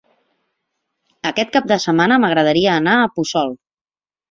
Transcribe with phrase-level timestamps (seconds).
[1.31, 3.57] Aquest cap de setmana m'agradaria anar a Puçol.